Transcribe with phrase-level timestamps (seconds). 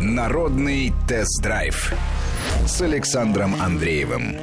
[0.00, 1.92] Народный тест-драйв
[2.68, 4.36] с Александром Андреевым.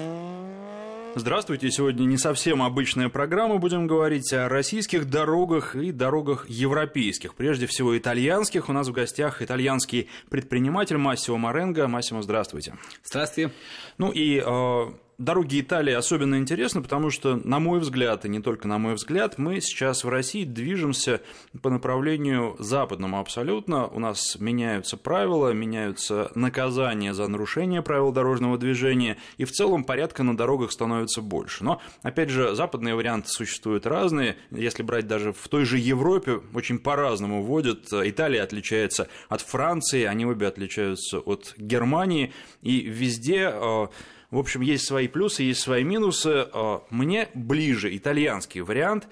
[1.16, 1.72] Здравствуйте.
[1.72, 3.58] Сегодня не совсем обычная программа.
[3.58, 7.36] Будем говорить о российских дорогах и дорогах европейских.
[7.36, 8.68] Прежде всего, итальянских.
[8.68, 11.88] У нас в гостях итальянский предприниматель Массимо Маренго.
[11.88, 12.76] Массимо, здравствуйте.
[13.06, 13.54] Здравствуйте.
[13.98, 14.86] Ну и э,
[15.18, 19.38] дороги Италии особенно интересны, потому что, на мой взгляд, и не только на мой взгляд,
[19.38, 21.22] мы сейчас в России движемся
[21.62, 23.88] по направлению западному абсолютно.
[23.88, 30.24] У нас меняются правила, меняются наказания за нарушение правил дорожного движения, и в целом порядка
[30.24, 31.64] на дорогах становится больше.
[31.64, 34.38] Но, опять же, западные варианты существуют разные.
[34.52, 37.88] Если брать даже в той же Европе, очень по-разному вводят.
[37.92, 43.88] Италия отличается от Франции, они обе отличаются от Германии, и везде э,
[44.32, 46.48] в общем, есть свои плюсы, есть свои минусы.
[46.52, 49.08] Э, мне ближе итальянский вариант,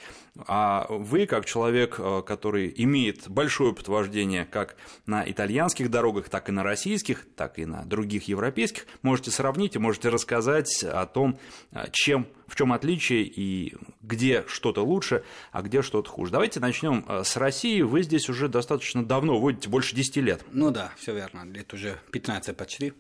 [0.48, 6.50] а вы, как человек, э, который имеет большой опыт вождения как на итальянских дорогах, так
[6.50, 11.38] и на российских, так и на других европейских, можете сравнить и можете рассказать о том,
[11.72, 16.32] э, чем, в чем отличие и где что-то лучше, а где что-то хуже.
[16.32, 17.82] Давайте начнем с России.
[17.82, 20.46] Вы здесь уже достаточно давно, водите больше 10 лет.
[20.52, 22.94] Ну да, все верно, лет уже 15 почти.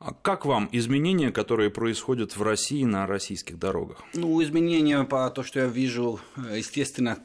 [0.00, 3.98] А как вам изменения, которые происходят в России на российских дорогах?
[4.14, 7.18] Ну, изменения, по то, что я вижу, естественно,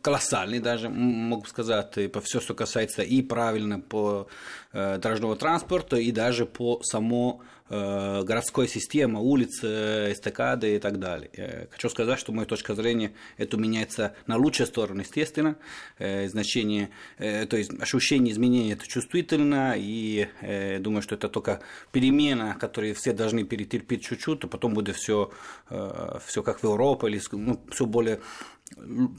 [0.00, 4.28] колоссальные даже, могу сказать, по все, что касается и правильно по
[4.72, 11.30] э, дорожного транспорта, и даже по само городской системы, улицы, эстакады и так далее.
[11.36, 15.56] Я хочу сказать, что моя точка зрения, это меняется на лучшую сторону, естественно.
[15.98, 20.28] Э, значение, э, то есть ощущение изменения это чувствительно, и
[20.80, 21.60] думаю, что это только
[21.92, 25.30] перемена, которую все должны перетерпеть чуть-чуть, а потом будет все,
[26.26, 28.20] все как в Европе, или ну, все более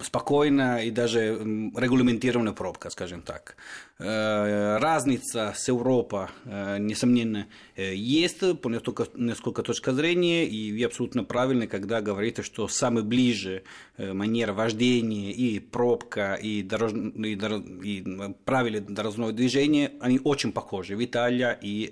[0.02, 1.38] спокойно и даже
[1.76, 3.56] регламентированная пробка, скажем так.
[4.00, 11.24] Э, разница с Европой, э, несомненно, э, есть по несколько, точек зрения, и вы абсолютно
[11.24, 13.64] правильно, когда говорите, что самый ближе
[13.98, 16.94] манера вождения и пробка, и, дорож...
[16.94, 17.62] и, дорож...
[17.84, 18.04] и
[18.46, 21.92] правила дорожного движения, они очень похожи в Италии и,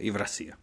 [0.00, 0.54] и в России.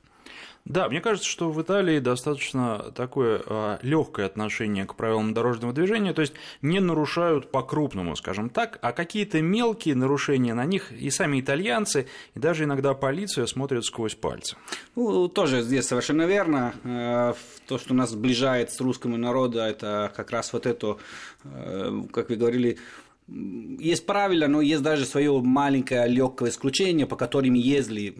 [0.67, 6.11] Да, мне кажется, что в Италии достаточно такое а, легкое отношение к правилам дорожного движения,
[6.11, 11.39] то есть не нарушают по-крупному, скажем так, а какие-то мелкие нарушения на них и сами
[11.39, 14.57] итальянцы, и даже иногда полиция смотрят сквозь пальцы.
[14.97, 16.73] Ну, тоже здесь совершенно верно.
[16.83, 17.33] Э,
[17.65, 20.97] то, что нас сближает с русским народом, это как раз вот это,
[21.45, 22.77] э, как вы говорили,
[23.27, 28.13] есть правила, но есть даже свое маленькое легкое исключение, по которым если,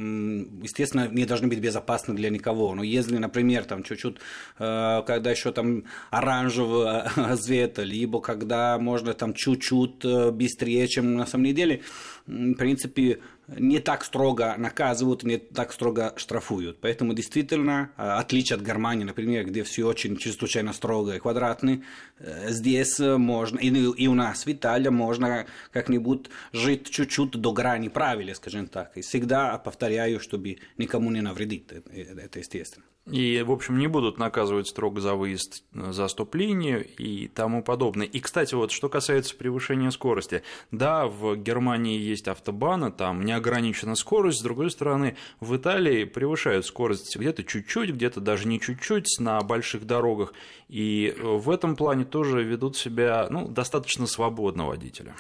[0.61, 2.75] естественно, не должны быть безопасны для никого.
[2.75, 4.17] Но если, например, там чуть-чуть,
[4.59, 7.03] э, когда еще там оранжевый
[7.37, 11.83] цвет, либо когда можно там чуть-чуть э, быстрее, чем на самом деле,
[12.25, 16.79] в принципе, не так строго наказывают, не так строго штрафуют.
[16.81, 21.81] Поэтому действительно, э, отличие от Германии, например, где все очень чрезвычайно строго и квадратно,
[22.19, 28.35] э, здесь можно, и у нас в Италии можно как-нибудь жить чуть-чуть до грани правил,
[28.35, 28.97] скажем так.
[28.97, 32.85] И всегда повторяю, чтобы никому не навредить, это естественно.
[33.09, 38.05] И, в общем, не будут наказывать строго за выезд за стоп-линию и тому подобное.
[38.05, 40.43] И, кстати, вот что касается превышения скорости.
[40.71, 47.15] Да, в Германии есть автобаны, там неограничена скорость, с другой стороны, в Италии превышают скорость
[47.15, 50.33] где-то чуть-чуть, где-то даже не чуть-чуть на больших дорогах.
[50.67, 55.13] И в этом плане тоже ведут себя ну, достаточно свободно водители.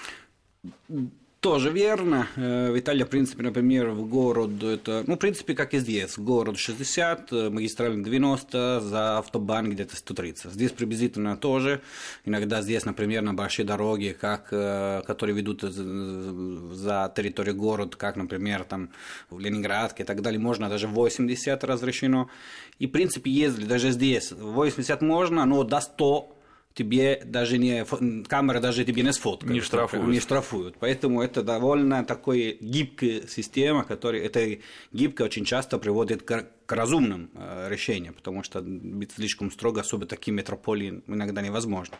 [1.47, 2.27] Тоже верно.
[2.35, 6.17] Э, в Италии, в принципе, например, в город это, ну, в принципе, как и здесь,
[6.17, 10.51] город 60, э, магистраль 90, за автобан где-то 130.
[10.51, 11.79] Здесь приблизительно тоже.
[12.25, 18.65] Иногда здесь, например, на большие дороги, как, э, которые ведут за территорию города, как, например,
[18.65, 18.89] там
[19.29, 22.29] в Ленинградке и так далее, можно даже 80 разрешено.
[22.77, 26.36] И, в принципе, если даже здесь 80 можно, но до 100
[26.77, 27.83] тебе даже не
[28.25, 30.07] камера даже тебе не сфоткает, не штрафуют.
[30.07, 30.75] не штрафуют.
[30.79, 34.59] Поэтому это довольно такой гибкая система, которая это
[34.93, 40.05] гибкая очень часто приводит к, к разумным э, решениям, потому что быть слишком строго, особо
[40.05, 41.97] такие метрополии иногда невозможно.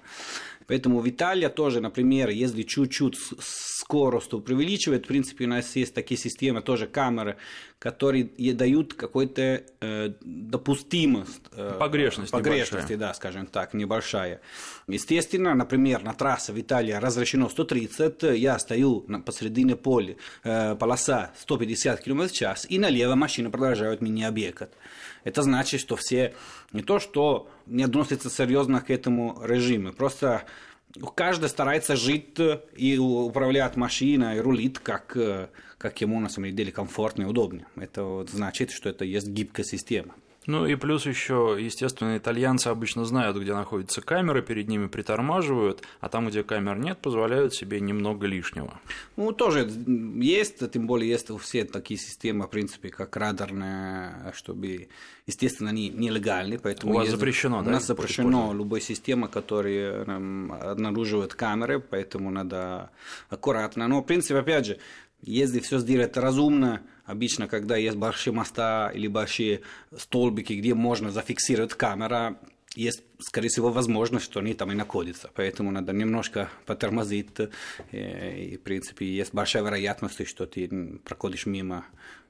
[0.68, 6.20] Поэтому в Италии тоже, например, если чуть-чуть скорость преувеличивает, в принципе, у нас есть такие
[6.20, 7.38] системы, тоже камеры,
[7.80, 11.42] которые дают какой-то э, допустимость.
[11.54, 14.42] Э, погрешность Погрешности, да, скажем так, небольшая.
[14.88, 21.32] Естественно, например, на трассе в Италии разрешено 130, я стою на, посредине поля, э, полоса
[21.40, 24.72] 150 км в час, и налево машина продолжает меня объехать.
[25.24, 26.34] Это значит, что все
[26.72, 30.46] не то, что не относятся серьезно к этому режиму, просто
[31.16, 32.38] каждый старается жить
[32.76, 35.18] и управлять машиной, и рулит, как,
[35.78, 37.68] как ему на самом деле комфортно и удобно.
[37.76, 40.16] Это значит, что это есть гибкая система.
[40.48, 46.08] Ну и плюс еще, естественно, итальянцы обычно знают, где находятся камеры, перед ними притормаживают, а
[46.08, 48.80] там, где камер нет, позволяют себе немного лишнего.
[49.18, 49.70] Ну, тоже
[50.16, 54.88] есть, тем более есть все такие системы, в принципе, как радарные, чтобы,
[55.26, 56.94] естественно, они нелегальны, поэтому...
[56.94, 57.18] У вас есть...
[57.18, 57.70] запрещено, да?
[57.70, 62.90] У нас запрещено любой система, которая обнаруживает камеры, поэтому надо
[63.30, 63.88] аккуратно.
[63.90, 64.78] Но, в принципе, опять же,
[65.22, 69.62] если все сделать разумно, обычно, когда есть большие моста или большие
[69.98, 72.38] столбики, где можно зафиксировать камера,
[72.76, 75.32] есть, скорее всего, возможность, что они там и находятся.
[75.34, 77.30] Поэтому надо немножко потормозить.
[77.92, 81.86] Э, и, в принципе, есть большая вероятность, что ты проходишь мимо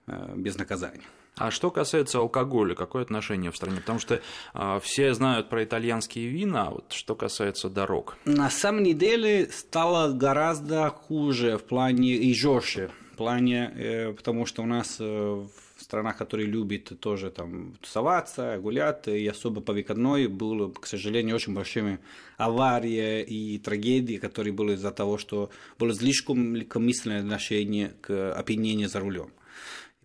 [0.05, 1.03] э, без наказания.
[1.35, 3.81] А что касается алкоголя, какое отношение в стране?
[3.81, 4.21] Потому что
[4.53, 8.17] э, все знают про итальянские вина, а вот что касается дорог.
[8.25, 14.65] На самом деле стало гораздо хуже в плане и жестче плане, э, потому что у
[14.65, 20.71] нас э, в странах, которые любят тоже там тусоваться, гулять, и особо по выходной было,
[20.71, 21.99] к сожалению, очень большими
[22.37, 25.49] аварии и трагедии, которые были из-за того, что
[25.79, 29.29] было слишком легкомысленное отношение к опьянению за рулем.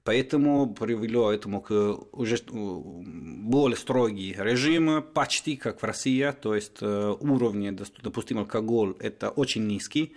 [0.05, 1.73] Поэтому привело этому к
[2.11, 9.31] уже более строгий режим, почти как в России, то есть э, уровень допустимый алкоголь это
[9.31, 10.13] очень низкий,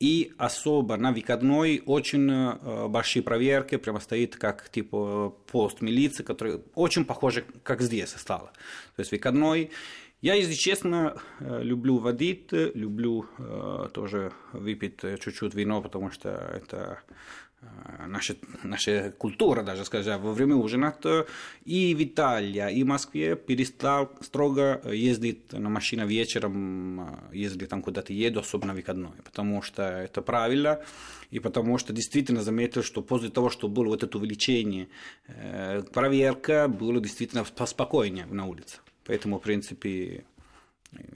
[0.00, 6.62] и особо на выходной очень э, большие проверки, прямо стоит как типа пост милиции, который
[6.74, 8.52] очень похоже, как здесь стало.
[8.96, 9.70] То есть выходной
[10.20, 13.26] я, если честно, э, люблю водить, люблю
[13.92, 17.00] тоже выпить чуть-чуть вино, потому что это
[17.62, 20.94] Э, наша, наша культура, даже скажем, во время ужина,
[21.64, 27.82] и в Италии, и в Москве перестал строго ездить на машине вечером, э, если там
[27.82, 30.80] куда-то еду, особенно выходной, потому что это правильно,
[31.30, 34.88] и потому что действительно заметил, что после того, что было вот это увеличение,
[35.26, 38.78] э, проверка было действительно поспокойнее на улице.
[39.06, 40.24] Поэтому, в принципе,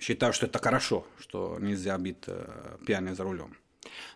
[0.00, 2.24] считаю, что это хорошо, что нельзя быть
[2.86, 3.56] пьяным за рулем.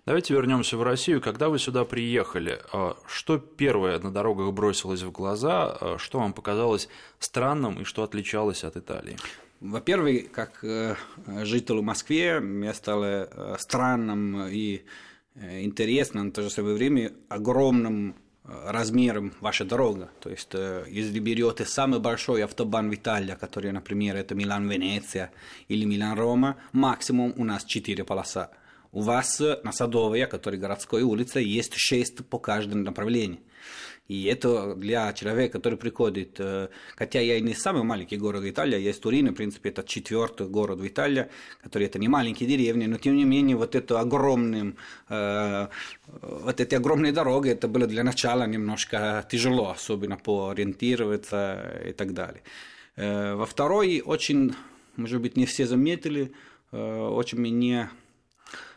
[0.07, 1.21] Давайте вернемся в Россию.
[1.21, 6.33] Когда вы сюда приехали, а, что первое на дорогах бросилось в глаза, а, что вам
[6.33, 6.89] показалось
[7.19, 9.17] странным и что отличалось от Италии?
[9.61, 10.97] Во-первых, как э,
[11.43, 14.83] житель в Москве, мне стало э, странным и
[15.37, 20.11] э, интересным, в то же самое время огромным размером ваша дорога.
[20.21, 20.55] То есть,
[20.89, 25.31] если берете самый большой автобан в Италии, который, например, это Милан-Венеция
[25.69, 28.51] или Милан-Рома, максимум у нас 4 полоса.
[28.93, 33.41] У вас на Садовой, который городской улице, есть шесть по каждому направлению.
[34.07, 38.79] И это для человека, который приходит, э, хотя я и не самый маленький город Италии,
[38.79, 41.29] есть Турин, в принципе, это четвертый город в Италии,
[41.63, 44.77] который это не маленькие деревни, но тем не менее вот это огромным,
[45.09, 45.69] э,
[46.21, 52.13] вот эти огромные дороги, это было для начала немножко тяжело, особенно по ориентироваться и так
[52.13, 52.43] далее.
[52.97, 54.55] Э, во второй очень,
[54.97, 56.33] может быть, не все заметили,
[56.73, 57.91] очень меня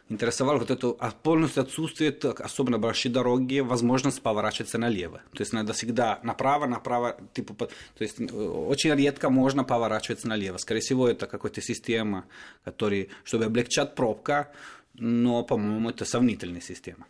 [0.10, 0.94] интересовало вот это
[1.24, 5.22] полностью отсутствие, особенно большие дороги, возможность поворачиваться налево.
[5.34, 7.70] То есть надо всегда направо, направо, типа, то
[8.00, 10.58] есть э, очень редко можно поворачиваться налево.
[10.58, 12.26] Скорее всего, это какая-то система,
[12.64, 14.52] которая, чтобы облегчать пробка,
[14.94, 17.06] но, по-моему, это сомнительная система.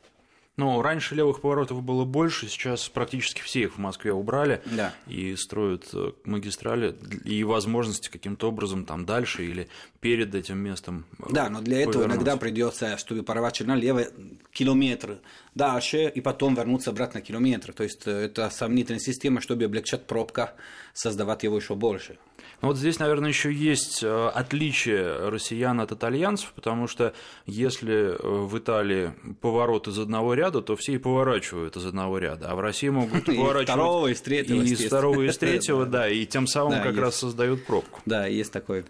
[0.58, 4.92] Ну, раньше левых поворотов было больше, сейчас практически все их в Москве убрали да.
[5.06, 6.96] и строят э, магистрали
[7.26, 9.68] и возможности каким-то образом там дальше или
[10.00, 11.06] перед этим местом.
[11.20, 14.06] Э, да, но для этого иногда придется, чтобы поворачивать налево
[14.52, 15.20] километр
[15.54, 17.72] дальше и потом вернуться обратно километр.
[17.74, 20.56] То есть э, это сомнительная система, чтобы облегчать пробка,
[20.98, 22.18] создавать его еще больше.
[22.62, 27.14] Ну вот здесь, наверное, еще есть э, отличие россиян от итальянцев, потому что
[27.46, 32.50] если э, в Италии поворот из одного ряда, то все и поворачивают из одного ряда,
[32.50, 35.86] а в России могут поворачивать и второго, из третьего, и из второго, и из третьего,
[35.86, 38.02] да, и тем самым как раз создают пробку.
[38.08, 38.86] Да, есть такое.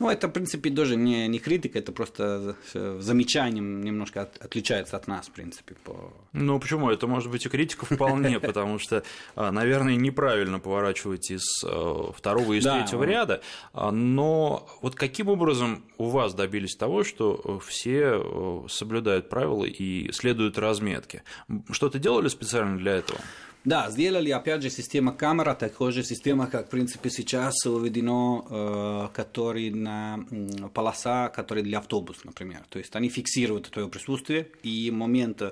[0.00, 5.06] Ну, это, в принципе, тоже не, не критика, это просто замечанием немножко от, отличается от
[5.06, 5.76] нас, в принципе.
[5.84, 6.12] По...
[6.32, 6.90] Ну, почему?
[6.90, 9.04] Это может быть и критика вполне, потому что,
[9.36, 13.40] а, наверное, неправильно поворачивать из э, второго и из третьего ряда,
[13.72, 19.64] а, но вот каким образом у вас добились того, что э, все э, соблюдают правила
[19.64, 21.22] и следуют разметке?
[21.70, 23.20] Что-то делали специально для этого?
[23.64, 29.14] Да, сделали, опять же, система камера, такой же система, как, в принципе, сейчас введено, э,
[29.16, 32.62] который на м, полоса, которые для автобуса, например.
[32.68, 35.42] То есть они фиксируют твое присутствие, и момент,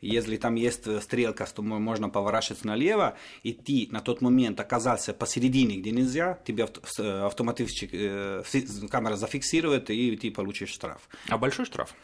[0.00, 5.76] если там есть стрелка, что можно поворачиваться налево, и ты на тот момент оказался посередине,
[5.76, 8.42] где нельзя, тебе авто- э, автоматически э,
[8.90, 11.06] камера зафиксирует, и ты получишь штраф.
[11.28, 11.94] А большой штраф?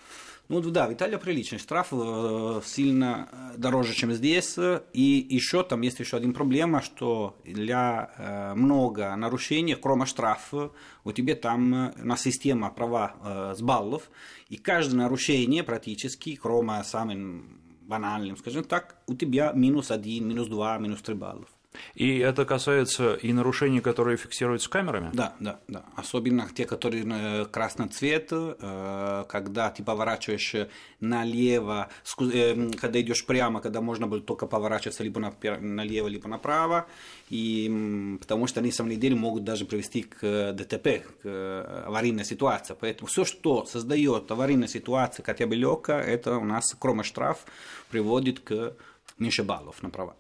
[0.49, 4.59] Ну да, в Италии приличный штраф, э, сильно дороже, чем здесь.
[4.93, 10.71] И еще там есть еще один проблема, что для э, много нарушений, кроме штрафа,
[11.03, 14.11] у тебя там э, на система права с баллов,
[14.51, 20.77] и каждое нарушение практически, кроме самым банальным, скажем так, у тебя минус один, минус два,
[20.77, 21.54] минус три баллов.
[21.95, 25.11] И это касается и нарушений, которые фиксируются камерами?
[25.13, 25.85] Да, да, да.
[25.97, 30.55] Особенно те, которые э, красный цвет, э, когда ты поворачиваешь
[31.01, 31.89] налево,
[32.21, 35.21] э, когда идешь прямо, когда можно было только поворачиваться либо
[35.61, 36.87] налево, либо направо,
[37.31, 42.77] и, потому что они, на самом деле, могут даже привести к ДТП, к аварийной ситуации.
[42.79, 47.47] Поэтому все, что создает аварийную ситуацию, хотя бы легкая, это у нас, кроме штраф,
[47.91, 48.75] приводит к
[49.19, 50.17] меньше баллов на права.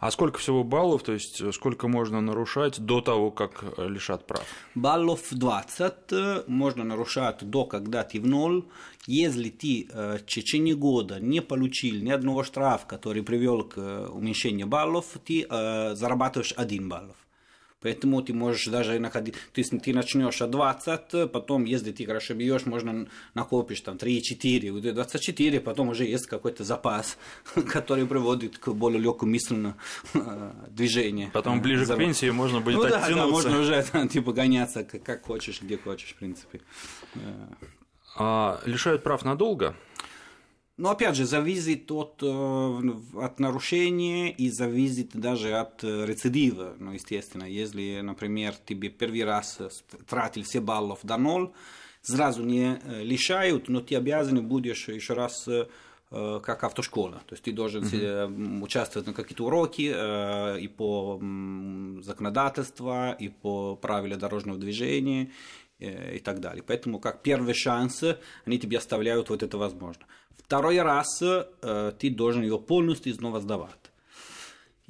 [0.00, 4.26] А сколько всего баллов, то есть э, сколько можно нарушать до того, как э, лишат
[4.26, 4.46] прав?
[4.74, 8.64] Баллов 20 э, можно нарушать до, когда ты в ноль.
[9.06, 13.78] Если ты в течение года не получил ни одного штрафа, который привел к
[14.10, 17.16] уменьшению баллов, ты зарабатываешь один баллов.
[17.82, 22.66] Поэтому ты можешь даже находить, есть ты начнешь от 20, потом, если ты хорошо бьешь,
[22.66, 27.16] можно накопишь там 3-4, вот 24, потом уже есть какой-то запас,
[27.72, 29.74] который приводит к более легкому мысленному
[30.14, 31.30] э, движению.
[31.32, 33.30] Потом ближе к пенсии можно будет ну, да, да, оттянуться.
[33.30, 36.60] можно уже там, типа гоняться как, как хочешь, где хочешь, в принципе.
[38.16, 39.74] А, лишают прав надолго?
[40.80, 46.74] Но опять же, зависит от, э, от нарушения и зависит даже от э, рецидива.
[46.78, 49.68] Ну, естественно, если, например, тебе первый раз э,
[50.08, 51.50] тратил все баллов до ноль,
[52.00, 55.46] сразу не лишают, но ты обязан будешь еще раз
[56.10, 57.20] как автошкола.
[57.26, 61.20] То есть ты должен м, участвовать на какие-то уроки э, и по
[62.02, 65.30] законодательству, и по правилам дорожного движения
[65.80, 66.62] и так далее.
[66.66, 68.04] Поэтому как первый шанс
[68.44, 70.04] они тебе оставляют вот это возможно.
[70.36, 73.90] Второй раз э, ты должен ее полностью снова сдавать.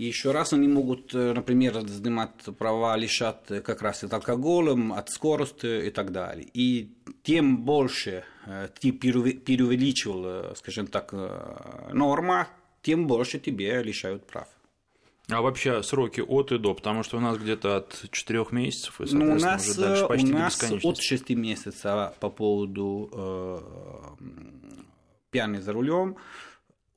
[0.01, 4.95] И еще раз они могут, э, например, снимать права, лишать э, как раз от алкоголем,
[4.95, 6.49] от скорости и так далее.
[6.55, 8.93] И тем больше э, ты
[10.25, 12.49] э, скажем так, э, норма,
[12.81, 14.49] тем больше тебе лишают прав.
[15.31, 19.05] А вообще сроки от и до, потому что у нас где-то от 4 месяцев, и,
[19.15, 23.11] Ну, у соответственно, нас, уже дальше э, почти у нас от 6 месяцев по поводу
[23.13, 23.59] э,
[25.31, 26.17] пьяный за рулем,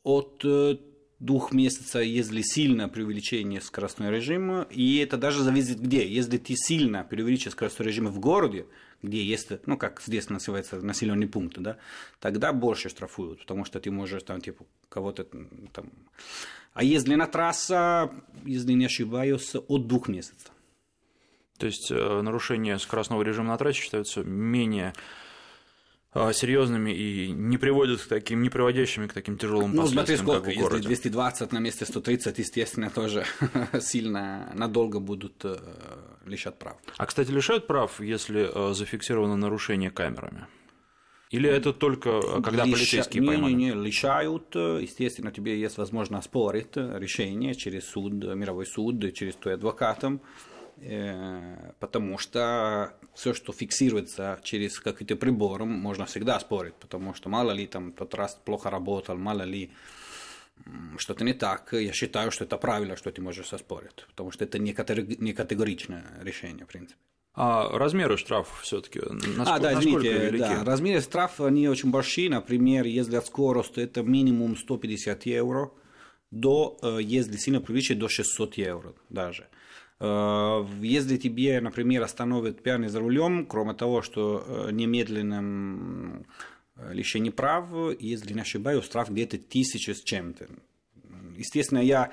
[0.04, 0.78] от э,
[1.24, 6.06] двух месяцев, если сильно преувеличение скоростного режима, и это даже зависит где.
[6.06, 8.66] Если ты сильно преувеличишь скоростной режим в городе,
[9.02, 11.78] где есть, ну, как здесь называется, населенный пункт, да,
[12.20, 15.26] тогда больше штрафуют, потому что ты можешь там, типа, кого-то
[15.72, 15.92] там...
[16.74, 18.12] А если на трасса,
[18.44, 20.52] если не ошибаюсь, от двух месяцев.
[21.58, 24.94] То есть э, нарушения скоростного режима на трассе считаются менее
[26.34, 30.36] серьезными и не приводят к таким, не приводящими к таким тяжелым Ну, смотри, последствиям, как
[30.36, 30.88] сколько, в если городе.
[30.88, 33.26] 220 на месте 130, естественно, тоже
[33.82, 35.58] сильно надолго будут э,
[36.26, 36.78] лишать прав.
[36.98, 40.46] А, кстати, лишают прав, если э, зафиксировано нарушение камерами?
[41.32, 43.54] Или это только э, когда Лиша- полицейские не, поймали?
[43.54, 49.36] Не, не, лишают, естественно, тебе есть возможность оспорить э, решение через суд, мировой суд, через
[49.36, 50.22] твой адвокатом,
[51.80, 57.68] потому что все, что фиксируется через какие-то приборы, можно всегда спорить, потому что мало ли
[57.68, 59.72] там тот раз плохо работал, мало ли
[60.98, 64.60] что-то не так, я считаю, что это правильно, что ты можешь оспорить, потому что это
[64.60, 67.00] не, категори- не категоричное решение, в принципе.
[67.36, 70.40] А размеры штрафов все-таки а, да, насколько извините, велики?
[70.40, 75.72] да, размеры штрафа, они очень большие, например, если от скорости, это минимум 150 евро,
[76.30, 79.48] до, э, если сильно превысит, до 600 евро даже.
[80.04, 86.26] Э, Если тебе, например, остановят пьяный за рулем, кроме того, что э, немедленным
[86.76, 87.66] э, лишение прав,
[88.00, 90.48] если не ошибаюсь, штраф где-то тысяча с чем-то.
[91.38, 92.12] Естественно, я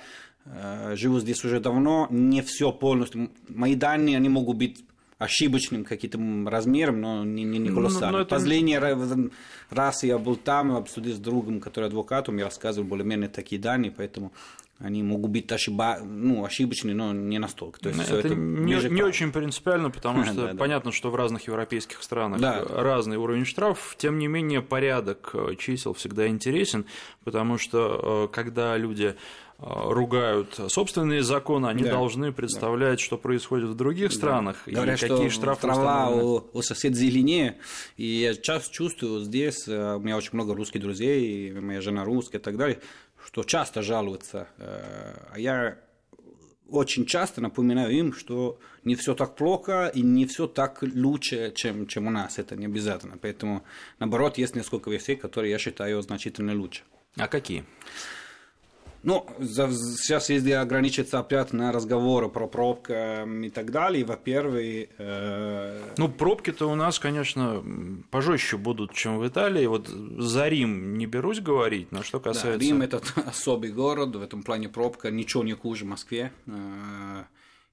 [0.94, 3.30] живу здесь уже давно, не все полностью.
[3.48, 4.82] Мои данные, они могут быть
[5.20, 6.18] ошибочным каким-то
[6.50, 8.12] размером, но не, не, не Ну, колоссальным.
[8.12, 9.30] но это- Последний ра-
[9.70, 13.92] раз я был там, обсудил с другом, который адвокат, он мне рассказывал более-менее такие данные,
[13.96, 14.32] поэтому
[14.78, 15.98] они могут быть ошиба...
[16.02, 17.78] ну, ошибочные, но не настолько.
[17.80, 20.58] То есть всё это, не, не очень принципиально, потому что Да, да.
[20.58, 22.64] понятно, что в разных европейских странах Да.
[22.66, 23.94] разный уровень штрафов.
[23.98, 26.86] Тем не менее, порядок э, чисел всегда интересен,
[27.24, 29.16] потому что э, когда люди
[29.62, 33.04] ругают собственные законы, они да, должны представлять, да.
[33.04, 37.58] что происходит в других странах Говорят, и какие что штрафы трава у, у соседа зеленее.
[37.96, 42.38] И я часто чувствую здесь, э, у меня очень много русских друзей, моя жена русская
[42.38, 42.80] и так далее,
[43.24, 44.48] что часто жалуются.
[44.58, 45.76] Э, а я
[46.70, 51.86] очень часто напоминаю им, что не все так плохо и не все так лучше, чем,
[51.86, 52.38] чем у нас.
[52.38, 53.18] Это не обязательно.
[53.20, 53.62] Поэтому,
[53.98, 56.82] наоборот, есть несколько вещей, которые я считаю значительно лучше.
[57.16, 57.64] А какие?
[59.02, 64.88] Ну, сейчас, если ограничиться опять на разговоры про пробки и так далее, во-первых...
[64.98, 65.94] Э...
[65.96, 67.64] Ну, пробки-то у нас, конечно,
[68.10, 69.64] пожестче будут, чем в Италии.
[69.64, 72.58] Вот за Рим не берусь говорить, но что касается...
[72.58, 76.30] Да, Рим– это особый город, в этом плане пробка ничего не хуже Москве.
[76.46, 77.24] Э,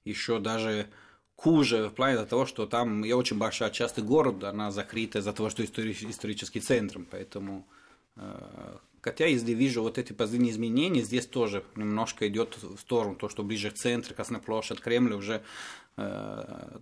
[0.05, 0.88] Еще даже
[1.36, 5.50] хуже в плане того, что там я очень большая часть города, она закрыта из-за того,
[5.50, 7.67] что исторический центр, поэтому
[8.15, 8.77] э,
[9.08, 13.42] Хотя, если вижу вот эти позывные изменения, здесь тоже немножко идет в сторону, то, что
[13.42, 15.44] ближе к центру, Красная площадь, Кремль уже
[15.96, 16.80] э,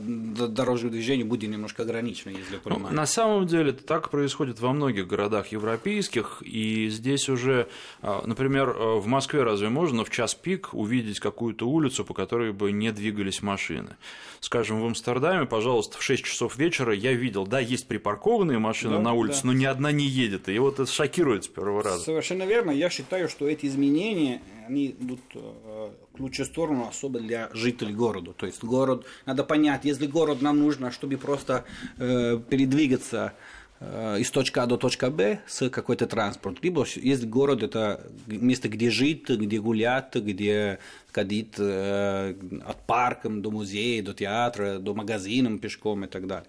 [0.00, 2.88] дорожное движение будет немножко ограничено, если понимаю.
[2.90, 7.68] Ну, на самом деле так происходит во многих городах европейских, и здесь уже,
[8.02, 12.52] а, например, э, в Москве разве можно в час пик увидеть какую-то улицу, по которой
[12.52, 13.96] бы не двигались машины?
[14.40, 19.02] Скажем, в Амстердаме, пожалуйста, в 6 часов вечера я видел, да, есть припаркованные машины да,
[19.02, 19.48] на улице, да.
[19.48, 22.04] но ни одна не едет, и вот это шокирует с первого раза.
[22.04, 22.70] Совершенно верно.
[22.70, 28.32] Я считаю, что эти изменения, они идут э, в лучшую сторону, особо для жителей города.
[28.32, 31.64] То есть город, надо понять, если город нам нужно, чтобы просто
[31.98, 33.32] э, передвигаться
[33.80, 36.58] э, из точки А до точки Б с какой-то транспорт.
[36.62, 40.78] Либо если город это место, где жить, где гулять, где
[41.12, 46.48] ходить э, от парка до музея, до театра, до магазина пешком и так далее.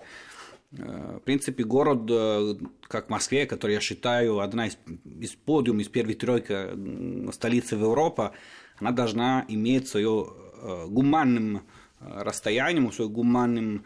[0.77, 2.55] Э, в принципе, город, э,
[2.87, 4.77] как Москве, который я считаю одна из,
[5.19, 8.31] из подиум, из первой тройки столицы в Европе,
[8.77, 10.27] она должна иметь свое
[10.61, 11.61] э, гуманным
[11.99, 13.85] расстоянием, свой гуманным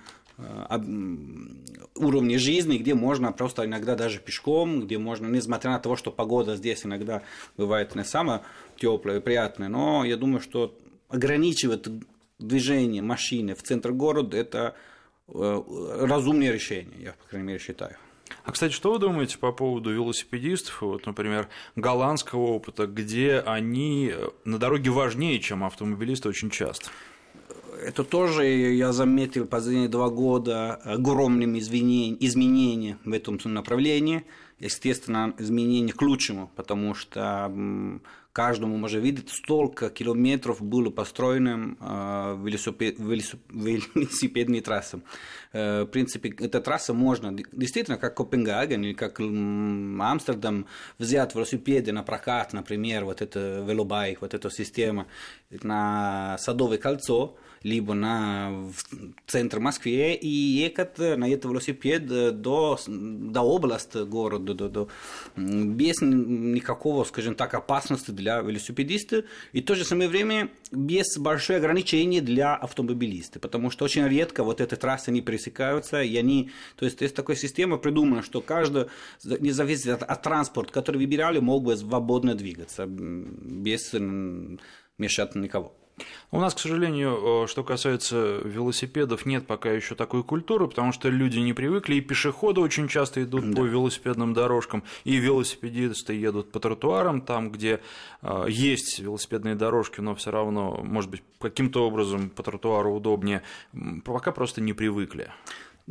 [1.96, 6.56] уровне жизни, где можно просто иногда даже пешком, где можно, несмотря на то, что погода
[6.56, 7.24] здесь иногда
[7.58, 8.44] бывает не самая
[8.78, 10.78] теплая и приятная, но я думаю, что
[11.10, 11.88] ограничивать
[12.40, 14.76] движение машины в центр города– это
[15.34, 17.96] Э, разумное решение, я, по крайней мере, считаю.
[18.46, 24.14] А, кстати, что вы думаете по поводу велосипедистов, вот, например, голландского опыта, где они
[24.46, 26.90] на дороге важнее, чем автомобилисты очень часто?
[27.86, 34.26] Это тоже я заметил последние два года огромным изменением в этом направлении.
[34.60, 37.50] Естественно, изменения к лучшему, потому что
[38.34, 45.02] каждому можно видеть, столько километров было построено э, велосипед, велосипедные трассы.
[45.54, 50.66] Э, в принципе, эта трасса можно, действительно, как Копенгаген или как Амстердам,
[50.98, 55.08] взять велосипеды на прокат, например, вот это велобайк, вот эта система
[55.64, 58.72] на Садовое кольцо, либо на
[59.28, 64.88] центр Москвы и ехать на этот велосипед до, до области города, до, до,
[65.36, 71.58] без никакого, скажем так, опасности для велосипедиста, и в то же самое время без большой
[71.58, 76.86] ограничений для автомобилиста, потому что очень редко вот эти трассы не пересекаются, и они, то
[76.86, 78.86] есть есть такая система придумана, что каждый,
[79.24, 83.94] независимо от, от транспорта, который выбирали, мог бы свободно двигаться, без
[84.98, 85.79] мешать никого.
[86.32, 91.40] У нас, к сожалению, что касается велосипедов, нет пока еще такой культуры, потому что люди
[91.40, 93.58] не привыкли, и пешеходы очень часто идут да.
[93.58, 97.82] по велосипедным дорожкам, и велосипедисты едут по тротуарам, там, где
[98.22, 103.44] а, есть велосипедные дорожки, но все равно, может быть, каким-то образом по тротуару удобнее,
[104.04, 105.32] пока просто не привыкли.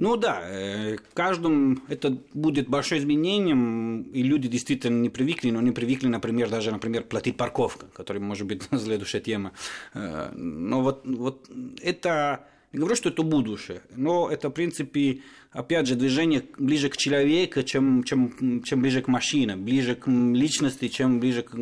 [0.00, 5.72] Ну да, э, каждому это будет большое изменением, и люди действительно не привыкли, но не
[5.72, 9.50] привыкли, например, даже, например, платить парковка, которая может быть следующая тема.
[9.94, 11.50] Э, но вот, вот
[11.82, 15.20] это не говорю, что это будущее, но это, в принципе,
[15.52, 20.88] опять же, движение ближе к человеку, чем, чем, чем ближе к машине, ближе к личности,
[20.88, 21.54] чем ближе к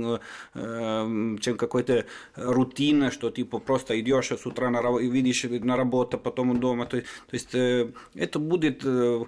[0.55, 6.59] э, чем какой-то рутина, что типа просто идешь с утра на, видишь на работу, потом
[6.59, 6.87] дома.
[6.87, 9.25] То, то есть э, это будет э,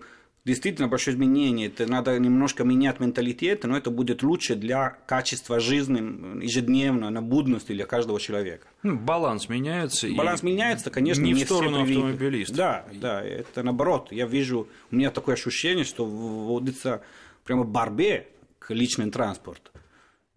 [0.49, 1.69] действительно большое изменение.
[1.69, 7.73] Это надо немножко менять менталитет, но это будет лучше для качества жизни ежедневно, на будности
[7.73, 8.67] для каждого человека.
[8.83, 10.09] Ну, баланс меняется.
[10.09, 12.57] Баланс меняется, конечно, не, не в сторону автомобилистов.
[12.57, 14.09] Да, да, это наоборот.
[14.11, 17.03] Я вижу, у меня такое ощущение, что вводится
[17.45, 19.71] прямо борьбе к личному транспорту.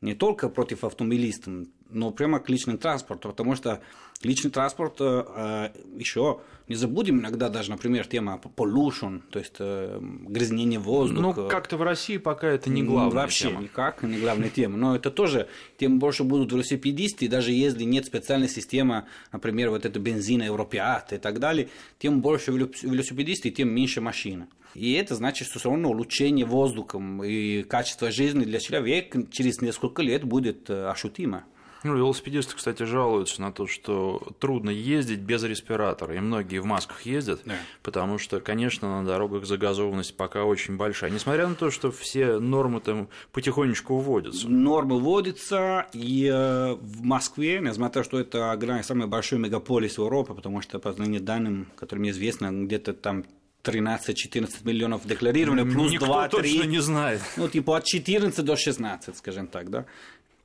[0.02, 3.82] Не только против автомобилистов, но прямо к личному транспорту, потому что
[4.24, 10.80] личный транспорт э, еще не забудем иногда даже, например, тема pollution, то есть э, грязнение
[10.80, 11.42] воздуха.
[11.42, 13.62] Ну, как-то в России пока это не главная Вообще тема.
[13.62, 14.78] никак, не главная тема.
[14.78, 19.04] Но это тоже, тем больше будут велосипедисты, даже если нет специальной системы,
[19.34, 21.68] например, вот это бензина, европеат и так далее,
[22.00, 24.48] тем больше велосипедисты, тем меньше машин.
[24.74, 30.02] И это значит, что все равно улучшение воздухом и качество жизни для человека через несколько
[30.02, 31.44] лет будет э, ощутимо.
[31.84, 37.02] Ну, велосипедисты, кстати, жалуются на то, что трудно ездить без респиратора, и многие в масках
[37.04, 37.56] ездят, да.
[37.82, 42.82] потому что, конечно, на дорогах загазованность пока очень большая, несмотря на то, что все нормы
[42.82, 44.48] там потихонечку вводятся.
[44.48, 50.34] Нормы вводятся, и э, в Москве, несмотря на то, что это самый большой мегаполис Европы,
[50.34, 53.26] потому что, по данным, которым известно, где-то там
[53.64, 56.30] 13-14 миллионов декларировано, плюс Никто 2-3.
[56.30, 57.22] точно не знает.
[57.38, 59.86] Ну, типа от 14 до 16, скажем так, да.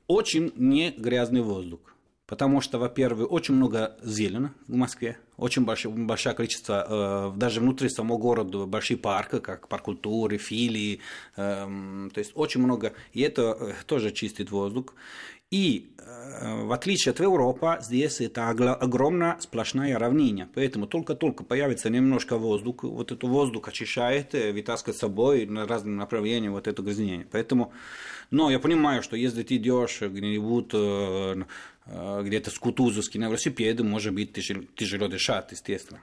[0.07, 1.81] Очень не грязный воздух.
[2.27, 7.89] Потому что, во-первых, очень много зелени в Москве, очень большое, большое количество, э, даже внутри
[7.89, 11.01] самого города, большие парки, как парк культуры, филии,
[11.37, 14.95] э, то есть очень много, и это э, тоже чистит воздух.
[15.53, 20.49] И э, в отличие от Европы, здесь это огромная сплошная равнина.
[20.55, 25.95] Поэтому только-только появится немножко воздуха, вот этот воздух очищает, э, вытаскивает с собой на разные
[25.95, 27.29] направления вот это грязнение.
[27.31, 27.73] Поэтому,
[28.33, 31.45] но я понимаю, что если ты идешь где-нибудь э,
[32.25, 36.01] где-то с Кутузовски на велосипеде, может быть тяжело дышать, естественно.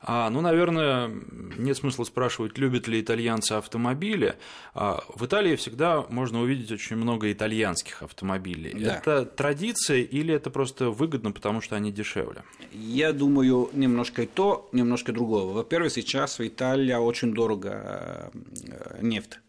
[0.00, 1.10] А, ну, наверное,
[1.56, 4.36] нет смысла спрашивать, любят ли итальянцы автомобили.
[4.74, 8.74] А, в Италии всегда можно увидеть очень много итальянских автомобилей.
[8.74, 8.96] Да.
[8.96, 12.42] Это традиция или это просто выгодно, потому что они дешевле?
[12.72, 15.52] Я думаю, немножко и то, немножко другого.
[15.52, 18.30] Во-первых, сейчас в Италии очень дорого
[18.66, 19.40] э, нефть.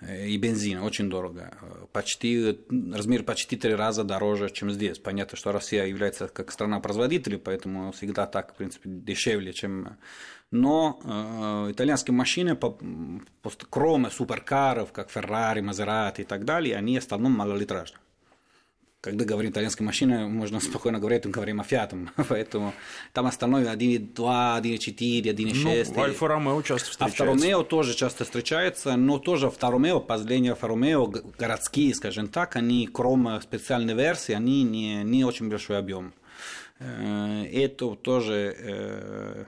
[0.00, 1.56] Э, и бензина очень дорого.
[1.92, 2.58] Почти,
[2.92, 4.98] размер почти три раза дороже, чем здесь.
[4.98, 9.96] Понятно, что Россия является как страна-производитель, поэтому всегда так, в принципе, дешевле, чем...
[10.50, 12.78] Но э, итальянские машины, по,
[13.70, 18.03] кроме суперкаров, как Ferrari, Maserati и так далее, они в основном малолитражные
[19.04, 22.72] когда говорим итальянская машина, можно спокойно говорить, говорим о Фиатом, поэтому
[23.12, 25.92] там остальное 1.2, 1.4, 1.6.
[25.94, 27.22] Ну, Альфа Ромео часто встречается.
[27.22, 31.06] Авто Ромео тоже часто встречается, но тоже Авто Ромео, последние Авто Ромео,
[31.38, 36.14] городские, скажем так, они, кроме специальной версии, они не, не очень большой объем.
[36.78, 39.44] Э, это тоже э,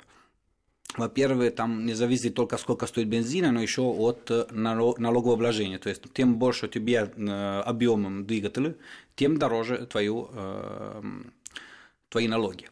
[0.97, 5.79] во-первых, там не зависит только сколько стоит бензина, но еще от э, налогообложения.
[5.79, 8.75] То есть, тем больше у тебя э, объемом двигателя,
[9.15, 11.03] тем дороже твою, э,
[12.09, 12.69] твои налоги.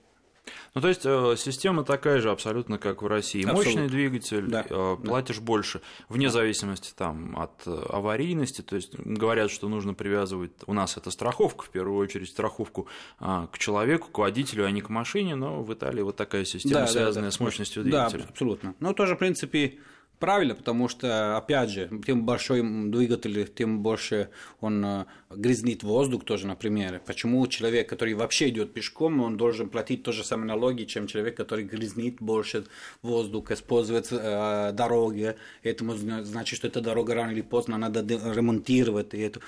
[0.75, 3.43] Ну, то есть э, система такая же абсолютно, как в России.
[3.43, 3.65] Абсолютно.
[3.65, 4.65] Мощный двигатель, да.
[4.69, 5.43] Э, платишь да.
[5.43, 8.63] больше, вне зависимости там, от э, аварийности.
[8.63, 13.59] То есть говорят, что нужно привязывать, у нас это страховка, в первую очередь страховку к
[13.59, 17.31] человеку, к водителю, а не к машине, но в Италии вот такая система, да, связанная
[17.31, 17.37] да, да.
[17.37, 18.19] с мощностью двигателя.
[18.19, 18.75] Да, абсолютно.
[18.81, 19.79] Ну, тоже, в принципе,
[20.19, 26.47] Правильно, потому что, опять же, тем большой двигатель, тем больше он э, грязнит воздух тоже,
[26.47, 27.03] например.
[27.05, 31.37] Почему человек, который вообще идет пешком, он должен платить то же самое налоги, чем человек,
[31.37, 32.65] который грязнит больше
[33.03, 35.37] воздух, использует э, дороги.
[35.63, 39.15] Этому значит, что эта дорога рано или поздно надо ремонтировать.
[39.15, 39.41] И это.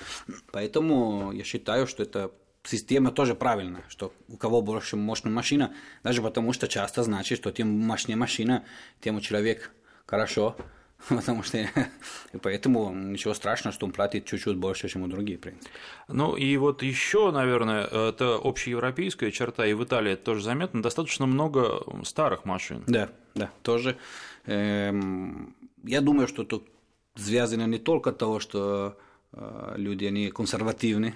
[0.51, 2.31] Поэтому я считаю, что это
[2.67, 7.51] система тоже правильная, что у кого больше мощная машина, даже потому что часто значит, что
[7.51, 8.65] тем мощнее машина,
[9.01, 9.69] тем у человека
[10.07, 10.55] хорошо,
[11.09, 11.67] потому что и
[12.41, 15.69] поэтому ничего страшного, что он платит чуть-чуть больше, чем у других, в принципе.
[16.07, 21.27] Ну и вот еще, наверное, это общеевропейская черта, и в Италии это тоже заметно, достаточно
[21.27, 22.83] много старых машин.
[22.87, 23.97] Да, да, тоже.
[24.45, 26.67] Эм, я думаю, что тут
[27.15, 28.97] связано не только того, что
[29.33, 31.15] э, люди, они консервативны,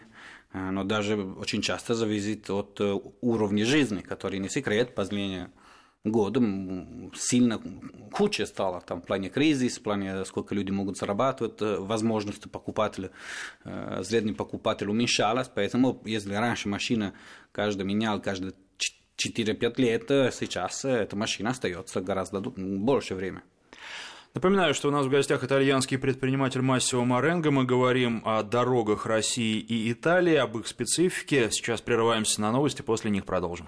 [0.53, 5.49] э, но даже очень часто зависит от э, уровня жизни, который не секрет, последние
[6.03, 7.61] годом сильно
[8.11, 13.11] хуже стало там, в плане кризиса, в плане сколько люди могут зарабатывать, э, возможности покупателя,
[13.63, 17.13] э, средний покупатель уменьшалась, поэтому если раньше машина
[17.51, 18.53] каждый менял каждые
[19.15, 23.43] 4-5 лет, э, сейчас эта машина остается гораздо больше времени.
[24.33, 27.51] Напоминаю, что у нас в гостях итальянский предприниматель Массио Маренго.
[27.51, 31.51] Мы говорим о дорогах России и Италии, об их специфике.
[31.51, 33.67] Сейчас прерываемся на новости, после них продолжим.